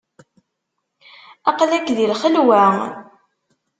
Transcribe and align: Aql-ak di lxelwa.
Aql-ak 1.49 1.85
di 1.95 2.05
lxelwa. 2.11 2.63